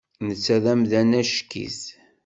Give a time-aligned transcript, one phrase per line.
[0.27, 1.81] Netta d amdan acek-it.